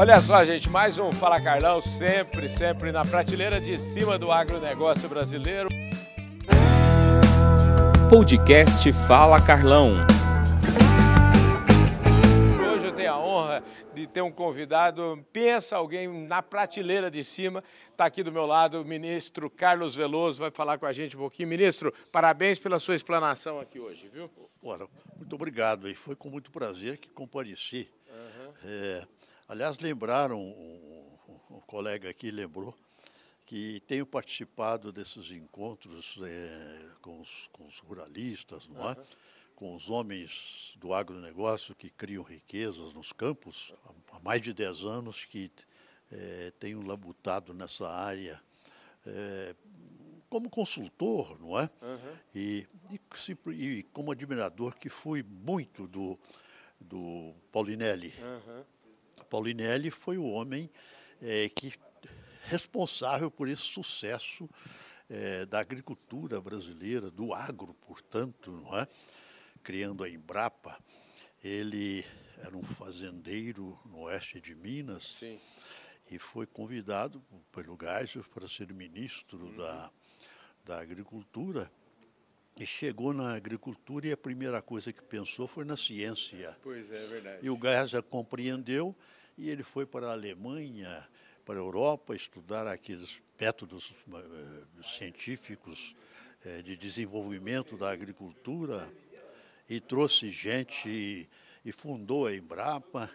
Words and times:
Olha 0.00 0.18
só, 0.18 0.42
gente, 0.46 0.66
mais 0.70 0.98
um 0.98 1.12
Fala 1.12 1.38
Carlão, 1.38 1.78
sempre, 1.82 2.48
sempre 2.48 2.90
na 2.90 3.04
prateleira 3.04 3.60
de 3.60 3.76
cima 3.76 4.18
do 4.18 4.32
agronegócio 4.32 5.06
brasileiro. 5.10 5.68
Podcast 8.08 8.90
Fala 9.06 9.44
Carlão. 9.44 10.06
Hoje 12.72 12.86
eu 12.86 12.92
tenho 12.94 13.12
a 13.12 13.18
honra 13.18 13.62
de 13.92 14.06
ter 14.06 14.22
um 14.22 14.32
convidado, 14.32 15.22
pensa 15.34 15.76
alguém 15.76 16.08
na 16.26 16.42
prateleira 16.42 17.10
de 17.10 17.22
cima, 17.22 17.62
está 17.90 18.06
aqui 18.06 18.22
do 18.22 18.32
meu 18.32 18.46
lado 18.46 18.80
o 18.80 18.84
ministro 18.86 19.50
Carlos 19.50 19.94
Veloso, 19.94 20.40
vai 20.40 20.50
falar 20.50 20.78
com 20.78 20.86
a 20.86 20.94
gente 20.94 21.14
um 21.14 21.20
pouquinho. 21.20 21.50
Ministro, 21.50 21.92
parabéns 22.10 22.58
pela 22.58 22.78
sua 22.78 22.94
explanação 22.94 23.60
aqui 23.60 23.78
hoje, 23.78 24.08
viu? 24.10 24.30
Ora, 24.62 24.86
muito 25.14 25.34
obrigado, 25.34 25.90
e 25.90 25.94
foi 25.94 26.16
com 26.16 26.30
muito 26.30 26.50
prazer 26.50 26.96
que 26.96 27.10
compareci. 27.10 27.86
Uhum. 28.08 28.52
É, 28.64 29.02
aliás, 29.50 29.78
lembraram, 29.80 30.40
um, 30.40 31.18
um, 31.50 31.60
colega 31.66 32.08
aqui 32.08 32.30
lembrou, 32.30 32.72
que 33.44 33.80
tenho 33.80 34.06
participado 34.06 34.92
desses 34.92 35.32
encontros 35.32 36.16
é, 36.22 36.86
com, 37.02 37.20
os, 37.20 37.48
com, 37.52 37.66
os, 37.66 37.80
ruralistas, 37.80 38.68
não 38.68 38.82
uhum. 38.82 38.90
é? 38.92 38.96
com 39.56 39.74
os 39.74 39.90
homens 39.90 40.72
do 40.76 40.94
agronegócio 40.94 41.74
que 41.74 41.90
criam 41.90 42.22
riquezas 42.22 42.94
nos 42.94 43.12
campos, 43.12 43.74
há 44.12 44.20
mais 44.20 44.40
de 44.40 44.54
10 44.54 44.84
anos 44.84 45.24
que 45.24 45.50
é, 46.12 46.52
tenho 46.60 46.80
labutado 46.86 47.52
nessa 47.52 47.88
área 47.88 48.40
é, 49.04 49.54
como 50.28 50.48
consultor, 50.48 51.36
não 51.40 51.58
é? 51.58 51.68
Uhum. 51.82 52.16
E, 52.36 52.66
e, 52.92 53.52
e, 53.52 53.82
como 53.92 54.12
admirador 54.12 54.76
que 54.76 54.88
fui 54.88 55.24
muito 55.24 55.88
do, 55.88 56.16
do 56.80 57.34
Paulinelli. 57.50 58.14
Uhum. 58.20 58.64
Paulinelli 59.24 59.90
foi 59.90 60.18
o 60.18 60.24
homem 60.24 60.70
é, 61.20 61.48
que 61.48 61.72
responsável 62.44 63.30
por 63.30 63.48
esse 63.48 63.62
sucesso 63.62 64.48
é, 65.08 65.44
da 65.46 65.60
agricultura 65.60 66.40
brasileira, 66.40 67.10
do 67.10 67.34
agro, 67.34 67.74
portanto, 67.74 68.50
não 68.50 68.78
é? 68.78 68.86
criando 69.62 70.04
a 70.04 70.08
Embrapa. 70.08 70.78
Ele 71.42 72.04
era 72.38 72.56
um 72.56 72.62
fazendeiro 72.62 73.78
no 73.86 74.00
oeste 74.02 74.40
de 74.40 74.54
Minas 74.54 75.18
Sim. 75.18 75.38
e 76.10 76.18
foi 76.18 76.46
convidado 76.46 77.22
pelo 77.52 77.76
Geisel 77.80 78.24
para 78.24 78.48
ser 78.48 78.72
ministro 78.72 79.38
uhum. 79.38 79.56
da, 79.56 79.90
da 80.64 80.80
Agricultura. 80.80 81.70
E 82.60 82.66
chegou 82.66 83.14
na 83.14 83.34
agricultura 83.34 84.08
e 84.08 84.12
a 84.12 84.16
primeira 84.18 84.60
coisa 84.60 84.92
que 84.92 85.02
pensou 85.02 85.46
foi 85.46 85.64
na 85.64 85.78
ciência. 85.78 86.54
Pois 86.62 86.90
é, 86.92 87.04
é 87.04 87.06
verdade. 87.06 87.38
E 87.40 87.48
o 87.48 87.58
Geisel 87.58 88.02
compreendeu 88.02 88.94
e 89.38 89.48
ele 89.48 89.62
foi 89.62 89.86
para 89.86 90.08
a 90.08 90.12
Alemanha, 90.12 91.08
para 91.46 91.54
a 91.54 91.62
Europa, 91.62 92.14
estudar 92.14 92.66
aqueles 92.66 93.18
métodos 93.40 93.94
uh, 94.06 94.84
científicos 94.84 95.96
uh, 96.44 96.62
de 96.62 96.76
desenvolvimento 96.76 97.78
da 97.78 97.90
agricultura 97.90 98.86
e 99.66 99.80
trouxe 99.80 100.28
gente 100.28 100.86
e, 100.86 101.28
e 101.64 101.72
fundou 101.72 102.26
a 102.26 102.36
Embrapa. 102.36 103.10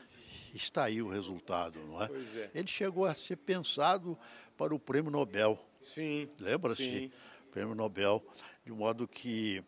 Está 0.56 0.86
aí 0.86 1.04
o 1.04 1.08
resultado, 1.08 1.78
não 1.82 2.02
é? 2.02 2.10
é? 2.36 2.50
Ele 2.56 2.68
chegou 2.68 3.06
a 3.06 3.14
ser 3.14 3.36
pensado 3.36 4.18
para 4.58 4.74
o 4.74 4.80
Prêmio 4.80 5.12
Nobel. 5.12 5.64
Sim. 5.84 6.28
Lembra-se? 6.40 7.12
Prêmio 7.52 7.76
Nobel, 7.76 8.26
de 8.66 8.72
modo 8.72 9.08
que 9.08 9.64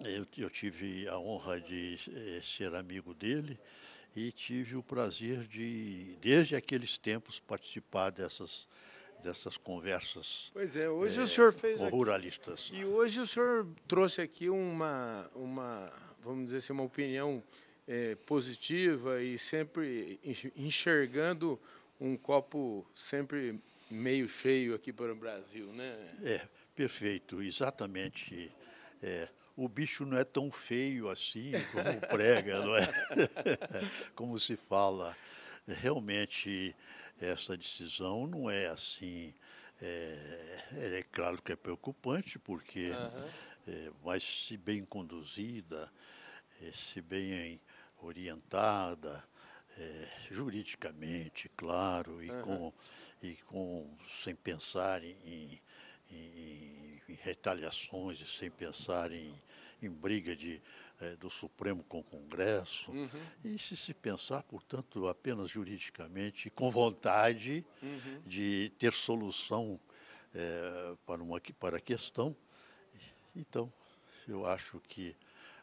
eu, 0.00 0.26
eu, 0.36 0.50
tive 0.50 1.08
a 1.08 1.18
honra 1.18 1.60
de 1.60 1.98
eh, 2.14 2.40
ser 2.42 2.74
amigo 2.74 3.12
dele 3.12 3.58
e 4.14 4.30
tive 4.30 4.76
o 4.76 4.82
prazer 4.82 5.44
de, 5.44 6.16
desde 6.20 6.54
aqueles 6.54 6.96
tempos, 6.96 7.40
participar 7.40 8.10
dessas 8.10 8.68
dessas 9.22 9.56
conversas. 9.56 10.50
Pois 10.52 10.76
é, 10.76 10.88
hoje 10.88 11.18
é, 11.18 11.22
o 11.22 11.26
senhor 11.26 11.52
fez 11.52 11.80
com 11.80 11.88
ruralistas. 11.88 12.68
Aqui, 12.68 12.80
e 12.80 12.84
hoje 12.84 13.20
o 13.20 13.26
senhor 13.26 13.66
trouxe 13.88 14.20
aqui 14.20 14.48
uma, 14.48 15.28
uma 15.34 15.92
vamos 16.22 16.46
dizer 16.46 16.58
assim, 16.58 16.72
uma 16.72 16.84
opinião 16.84 17.42
é, 17.88 18.14
positiva 18.14 19.22
e 19.22 19.38
sempre 19.38 20.20
enxergando 20.54 21.58
um 22.00 22.16
copo 22.16 22.86
sempre 22.94 23.60
meio 23.90 24.28
cheio 24.28 24.74
aqui 24.74 24.92
para 24.92 25.12
o 25.12 25.16
Brasil, 25.16 25.72
né? 25.72 26.14
É, 26.22 26.40
perfeito, 26.74 27.42
exatamente. 27.42 28.52
É, 29.02 29.28
o 29.56 29.68
bicho 29.68 30.04
não 30.04 30.18
é 30.18 30.24
tão 30.24 30.50
feio 30.50 31.08
assim 31.08 31.52
como 31.72 32.00
prega, 32.08 32.60
não 32.60 32.76
é? 32.76 32.86
como 34.14 34.38
se 34.38 34.56
fala. 34.56 35.16
Realmente 35.66 36.74
essa 37.20 37.56
decisão 37.56 38.26
não 38.26 38.50
é 38.50 38.66
assim. 38.66 39.34
É, 39.80 40.58
é 40.72 41.04
claro 41.10 41.40
que 41.42 41.52
é 41.52 41.56
preocupante, 41.56 42.38
porque, 42.38 42.90
uhum. 42.90 43.28
é, 43.68 43.90
mas 44.04 44.22
se 44.22 44.56
bem 44.56 44.84
conduzida, 44.84 45.90
é, 46.62 46.72
se 46.72 47.00
bem 47.02 47.60
orientada, 48.02 49.22
é, 49.78 50.08
juridicamente, 50.30 51.50
claro, 51.56 52.22
e, 52.22 52.30
uhum. 52.30 52.42
com, 52.42 52.72
e 53.22 53.34
com 53.46 53.96
sem 54.22 54.34
pensar 54.34 55.02
em, 55.04 55.60
em, 56.10 57.02
em 57.08 57.14
retaliações 57.22 58.20
e 58.20 58.26
sem 58.26 58.50
pensar 58.50 59.12
em, 59.12 59.34
em 59.82 59.90
briga 59.90 60.34
de, 60.34 60.60
é, 61.00 61.14
do 61.16 61.28
Supremo 61.28 61.82
com 61.84 62.00
o 62.00 62.04
Congresso. 62.04 62.90
Uhum. 62.90 63.08
E 63.44 63.58
se 63.58 63.76
se 63.76 63.92
pensar, 63.92 64.42
portanto, 64.44 65.08
apenas 65.08 65.50
juridicamente, 65.50 66.50
com 66.50 66.70
vontade 66.70 67.64
uhum. 67.82 68.22
de 68.26 68.72
ter 68.78 68.92
solução 68.92 69.78
é, 70.34 70.94
para, 71.04 71.22
uma, 71.22 71.40
para 71.58 71.76
a 71.76 71.80
questão, 71.80 72.34
então, 73.34 73.70
eu 74.26 74.46
acho 74.46 74.80
que 74.88 75.14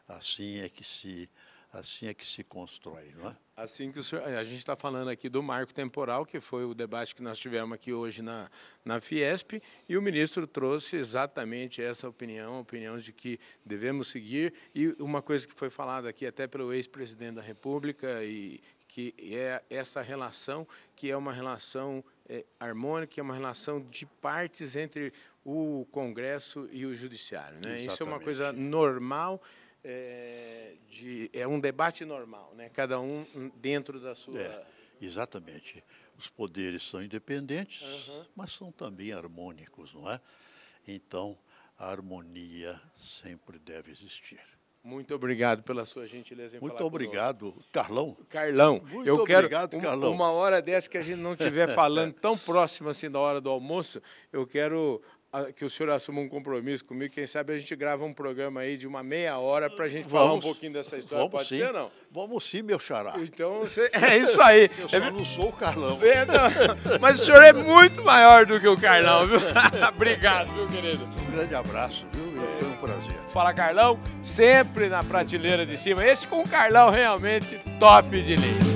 assim 0.06 0.58
é 0.58 0.68
que 0.68 0.84
se 0.84 1.28
Assim 1.74 2.06
é 2.06 2.14
que 2.14 2.24
se 2.24 2.44
constrói, 2.44 3.12
não 3.16 3.30
é? 3.30 3.36
Assim 3.56 3.90
que 3.90 4.02
senhor, 4.02 4.26
a 4.26 4.44
gente 4.44 4.58
está 4.58 4.76
falando 4.76 5.08
aqui 5.08 5.28
do 5.28 5.42
marco 5.42 5.74
temporal, 5.74 6.24
que 6.24 6.40
foi 6.40 6.64
o 6.64 6.74
debate 6.74 7.14
que 7.14 7.22
nós 7.22 7.38
tivemos 7.38 7.72
aqui 7.72 7.92
hoje 7.92 8.22
na, 8.22 8.48
na 8.84 9.00
Fiesp, 9.00 9.60
e 9.88 9.96
o 9.96 10.02
ministro 10.02 10.46
trouxe 10.46 10.96
exatamente 10.96 11.82
essa 11.82 12.08
opinião, 12.08 12.56
a 12.56 12.60
opinião 12.60 12.98
de 12.98 13.12
que 13.12 13.38
devemos 13.64 14.08
seguir, 14.08 14.54
e 14.74 14.88
uma 15.00 15.20
coisa 15.20 15.46
que 15.46 15.54
foi 15.54 15.70
falada 15.70 16.08
aqui 16.08 16.26
até 16.26 16.46
pelo 16.46 16.72
ex-presidente 16.72 17.36
da 17.36 17.42
República, 17.42 18.24
e 18.24 18.60
que 18.86 19.12
é 19.18 19.60
essa 19.68 20.00
relação, 20.00 20.66
que 20.94 21.10
é 21.10 21.16
uma 21.16 21.32
relação 21.32 22.04
é, 22.28 22.44
harmônica, 22.60 23.20
é 23.20 23.22
uma 23.22 23.34
relação 23.34 23.80
de 23.80 24.06
partes 24.06 24.76
entre 24.76 25.12
o 25.44 25.86
Congresso 25.90 26.68
e 26.70 26.86
o 26.86 26.94
Judiciário. 26.94 27.58
Né? 27.60 27.82
Isso 27.82 28.02
é 28.02 28.06
uma 28.06 28.20
coisa 28.20 28.52
normal, 28.52 29.42
é, 29.84 30.74
de, 30.88 31.30
é 31.32 31.46
um 31.46 31.60
debate 31.60 32.04
normal, 32.04 32.52
né? 32.56 32.70
cada 32.70 32.98
um 32.98 33.24
dentro 33.56 34.00
da 34.00 34.14
sua. 34.14 34.40
É, 34.40 34.66
exatamente. 35.00 35.84
Os 36.16 36.28
poderes 36.28 36.82
são 36.82 37.02
independentes, 37.02 38.08
uhum. 38.08 38.24
mas 38.34 38.52
são 38.52 38.72
também 38.72 39.12
harmônicos, 39.12 39.92
não 39.92 40.10
é? 40.10 40.20
Então, 40.86 41.36
a 41.78 41.90
harmonia 41.90 42.80
sempre 42.96 43.58
deve 43.58 43.90
existir. 43.90 44.40
Muito 44.82 45.14
obrigado 45.14 45.62
pela 45.62 45.86
sua 45.86 46.06
gentileza 46.06 46.58
em 46.58 46.60
Muito 46.60 46.84
obrigado, 46.84 47.50
conosco. 47.52 47.72
Carlão. 47.72 48.16
Carlão, 48.28 48.82
Muito 48.86 49.08
eu 49.08 49.24
quero 49.24 49.46
obrigado, 49.46 49.80
Carlão. 49.80 50.12
uma 50.12 50.30
hora 50.30 50.60
dessa 50.60 50.90
que 50.90 50.98
a 50.98 51.02
gente 51.02 51.20
não 51.20 51.32
estiver 51.32 51.68
falando 51.74 52.12
tão 52.12 52.36
próximo 52.36 52.90
assim 52.90 53.10
da 53.10 53.18
hora 53.18 53.40
do 53.40 53.48
almoço, 53.48 54.02
eu 54.30 54.46
quero 54.46 55.02
que 55.56 55.64
o 55.64 55.70
senhor 55.70 55.90
assuma 55.90 56.20
um 56.20 56.28
compromisso 56.28 56.84
comigo, 56.84 57.12
quem 57.12 57.26
sabe 57.26 57.52
a 57.52 57.58
gente 57.58 57.74
grava 57.74 58.04
um 58.04 58.12
programa 58.12 58.60
aí 58.60 58.76
de 58.76 58.86
uma 58.86 59.02
meia 59.02 59.38
hora 59.38 59.68
para 59.68 59.86
a 59.86 59.88
gente 59.88 60.08
vamos, 60.08 60.26
falar 60.26 60.34
um 60.34 60.40
pouquinho 60.40 60.72
dessa 60.72 60.96
história. 60.96 61.28
Pode 61.28 61.48
sim. 61.48 61.58
ser 61.58 61.72
não? 61.72 61.90
Vamos 62.10 62.44
sim, 62.44 62.62
meu 62.62 62.78
xará. 62.78 63.14
Então, 63.18 63.60
você... 63.66 63.90
é 63.92 64.18
isso 64.18 64.40
aí. 64.40 64.70
Eu 64.78 64.88
só 64.88 64.96
é... 64.96 65.10
não 65.10 65.24
sou 65.24 65.48
o 65.48 65.52
Carlão. 65.52 65.98
É, 66.02 66.24
mas 67.00 67.20
o 67.20 67.24
senhor 67.24 67.42
é 67.42 67.52
muito 67.52 68.02
maior 68.02 68.46
do 68.46 68.60
que 68.60 68.68
o 68.68 68.78
Carlão, 68.80 69.26
viu? 69.26 69.40
Obrigado, 69.94 70.52
viu, 70.52 70.68
querido? 70.68 71.04
Um 71.04 71.32
grande 71.32 71.54
abraço, 71.54 72.06
viu? 72.12 72.24
Foi 72.60 72.68
um 72.68 72.76
prazer. 72.76 73.20
Fala, 73.32 73.52
Carlão, 73.52 73.98
sempre 74.22 74.88
na 74.88 75.02
prateleira 75.02 75.66
de 75.66 75.76
cima. 75.76 76.06
Esse 76.06 76.28
com 76.28 76.42
o 76.42 76.48
Carlão 76.48 76.90
realmente 76.90 77.60
top 77.80 78.20
de 78.22 78.36
linha. 78.36 78.73